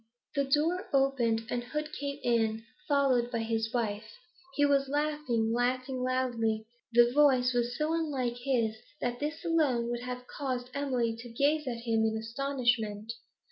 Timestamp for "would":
9.91-10.01